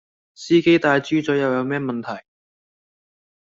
[0.33, 2.23] 司機戴豬嘴又有咩問題?